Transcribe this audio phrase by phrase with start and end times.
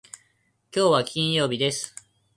[0.71, 1.93] きょうは金曜日です。